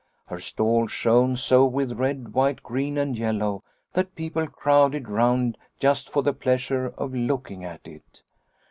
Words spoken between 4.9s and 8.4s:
round just for the pleasure of looking at it.